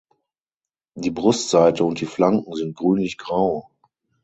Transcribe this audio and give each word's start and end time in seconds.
Die 0.95 1.11
Brustseite 1.11 1.83
und 1.83 2.01
die 2.01 2.07
Flanken 2.07 2.53
sind 2.55 2.75
grünlich 2.75 3.19
grau. 3.19 3.69